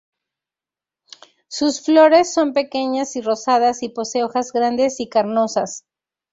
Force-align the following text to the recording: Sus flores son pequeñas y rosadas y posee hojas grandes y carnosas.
Sus 1.47 1.85
flores 1.85 2.33
son 2.33 2.53
pequeñas 2.53 3.15
y 3.17 3.21
rosadas 3.21 3.83
y 3.83 3.89
posee 3.89 4.23
hojas 4.23 4.51
grandes 4.51 4.99
y 4.99 5.07
carnosas. 5.09 5.85